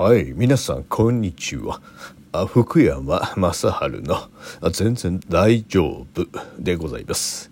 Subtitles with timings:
[0.00, 1.82] はい、皆さん、こんにちは。
[2.32, 3.66] あ福山雅治
[4.00, 4.16] の
[4.62, 6.26] あ全然大丈夫
[6.58, 7.50] でございます。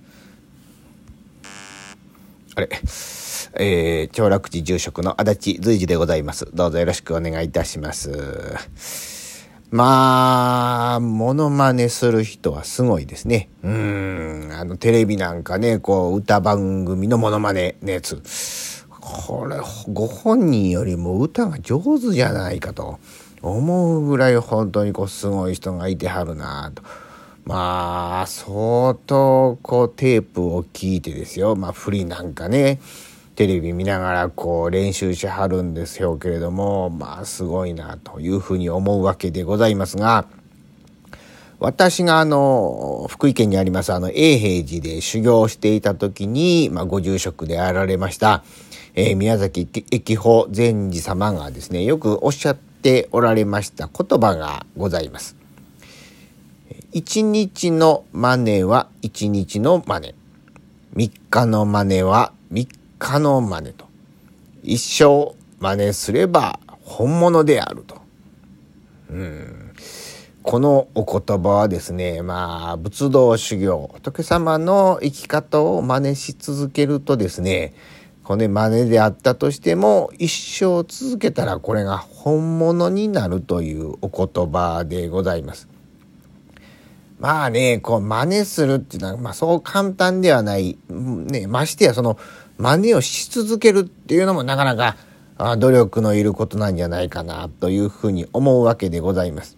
[2.54, 6.48] あれ、えー、長楽寺住職の足立随時でございます。
[6.54, 9.46] どうぞよろしくお願いいたします。
[9.70, 13.50] まあ、モノマネする人はすごいですね。
[13.62, 18.22] うん、あの、テレビなんかね、こう、歌番組のモノマネのやつ。
[19.26, 19.56] これ、
[19.92, 22.98] ご本人よりも歌が上手じゃないかと
[23.42, 26.82] 思うぐらい本当にこう、すごい人がいてはるなと。
[27.44, 31.56] まあ、相当こうテープを聞いてですよ。
[31.56, 32.78] まあ、振りなんかね、
[33.36, 40.26] テレビ見ながらこう練習しはるんですよけれども、まあ、すごいなというふうに思うわけでございますが、
[41.60, 48.44] 私があの、福井県にありますあの、永平寺で修行していた時に、まあ、ご住職であられました、
[48.94, 55.36] えー宮崎駅保禅師様がですね、よくおっしゃっておられました言葉がございます。
[56.92, 60.14] 一日のマネは一日のマネ。
[60.94, 62.66] 三日のマネは三
[62.98, 63.86] 日のマネと。
[64.62, 67.96] 一生真似すれば本物であると。
[69.10, 69.72] うん。
[70.42, 77.74] このお言葉はですね、まあ、仏道修行、仏様の生き方を真似し続けるとですね、
[78.28, 85.66] この真似であったとしても、一生続けたらこれが本物になるというお言葉でございます。
[87.18, 90.76] まあね、こう真似するっていうのは、まあそう簡単ではない。
[90.90, 92.18] ね、ましてやその
[92.58, 94.98] 真似をし続けるっていうのもなかなか
[95.38, 99.56] あ努力のいることなんじゃないかなというふうに思うわけでございます。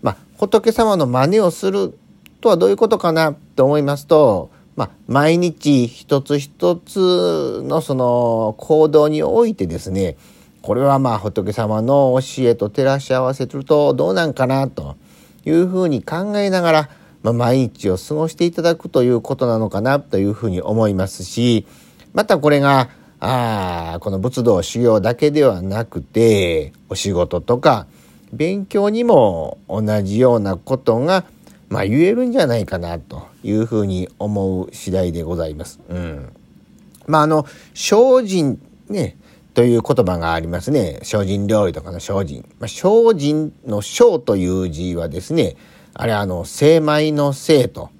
[0.00, 1.92] まあ仏様の真似をする
[2.40, 10.16] とはどういうことかなと思いますと、まあ毎日一つ一つのその行動においてですね、
[10.62, 14.96] これはまあ仏様の教えと照らし合わせるとどうなんかなと。
[15.48, 16.90] いうふうに考えながら、
[17.22, 21.66] まあ、毎日を過ごしていただくということなのかなというふうに思いますし
[22.12, 27.86] またこれがあこの仏道修行だけではなくてお仕事とか
[28.32, 31.24] 勉強にも同じようなことが、
[31.68, 35.80] まあ、言えるんじゃないかなというふうに思う次第でございます。
[35.88, 36.32] うん、
[37.06, 39.16] まああの精進ね
[39.58, 41.00] という言葉がありますね。
[41.02, 42.48] 精進料理とかの精進。
[42.60, 45.56] まあ、精進の精という字はですね、
[45.94, 47.90] あれあの、精米の精と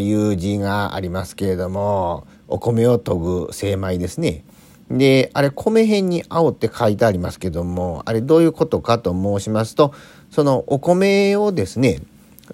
[0.00, 4.44] いう字がありますけれども、お米を研ぐ精米ですね。
[4.88, 9.92] で、あれ米辺に青って書いてありますけども、あれどういうことかと申しますと、
[10.30, 12.00] そのお米をですね、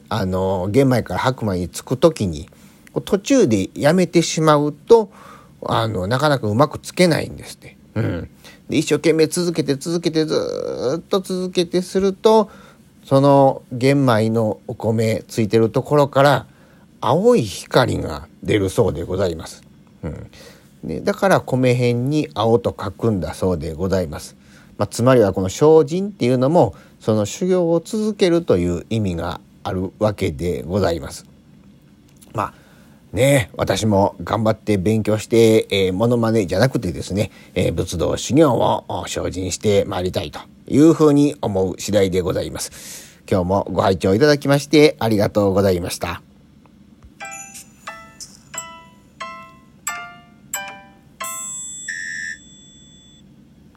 [0.09, 2.49] あの、玄米から白米につくときに、
[3.05, 5.11] 途中でやめてしまうと、
[5.65, 7.77] あの、なかなかうまくつけないんですって。
[7.95, 8.31] うん、
[8.69, 10.35] で一生懸命続けて続けてず
[10.99, 12.51] っと続けてすると
[13.05, 16.47] その玄米のお米ついてるところから
[17.01, 19.65] 青い光が出るそうでございます。
[20.03, 20.31] うん、
[20.85, 24.37] でだから米辺に青と書くんだそうでございます。
[24.79, 31.27] まあ、つまりはこの精進っていうのもその修行を続けるという意味があるわけでございます。
[32.33, 32.55] まあ
[33.13, 42.71] ね私も頑張って勉強して、えー、モノマネじゃなくてですね、えー、仏道修行を精進してまいりたいというふうに思う次第でございます。
[43.31, 46.30] 今日もご拝聴いただきましてありがとうございました。